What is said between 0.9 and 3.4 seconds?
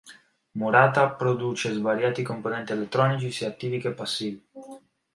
produce svariati componenti elettronici